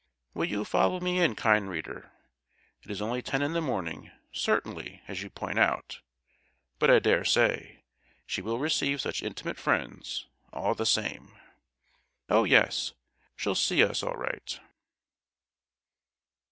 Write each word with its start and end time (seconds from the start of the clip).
Will 0.33 0.45
you 0.45 0.65
follow 0.65 0.99
me 0.99 1.19
in, 1.21 1.35
kind 1.35 1.69
reader? 1.69 2.11
It 2.81 2.89
is 2.89 3.03
only 3.03 3.21
ten 3.21 3.43
in 3.43 3.53
the 3.53 3.61
morning, 3.61 4.09
certainly, 4.31 5.03
as 5.07 5.21
you 5.21 5.29
point 5.29 5.59
out; 5.59 6.01
but 6.79 6.89
I 6.89 6.97
daresay 6.97 7.83
she 8.25 8.41
will 8.41 8.57
receive 8.57 8.99
such 8.99 9.21
intimate 9.21 9.59
friends, 9.59 10.25
all 10.51 10.73
the 10.73 10.87
same. 10.87 11.37
Oh, 12.29 12.45
yes; 12.45 12.93
she'll 13.35 13.53
see 13.53 13.83
us 13.83 14.01
all 14.01 14.15
right. 14.17 14.59